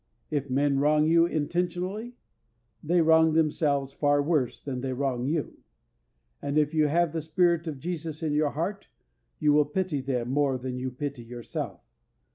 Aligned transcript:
If 0.31 0.49
men 0.49 0.79
wrong 0.79 1.05
you 1.05 1.27
intentionally, 1.27 2.15
they 2.83 3.01
wrong 3.01 3.33
themselves 3.33 3.93
far 3.93 4.19
worse 4.19 4.59
than 4.59 4.81
they 4.81 4.93
wrong 4.93 5.27
you; 5.27 5.59
and 6.41 6.57
if 6.57 6.73
you 6.73 6.87
have 6.87 7.13
the 7.13 7.21
spirit 7.21 7.67
of 7.67 7.77
Jesus 7.77 8.23
in 8.23 8.33
your 8.33 8.49
heart 8.49 8.87
you 9.37 9.53
will 9.53 9.65
pity 9.65 10.01
them 10.01 10.31
more 10.31 10.57
than 10.57 10.79
you 10.79 10.89
pity 10.89 11.21
yourself. 11.21 11.81